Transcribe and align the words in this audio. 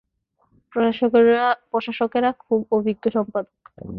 প্রশাসকেরা 1.69 2.29
খুব 2.39 2.59
অভিজ্ঞ 2.71 3.03
সম্পাদক। 3.09 3.57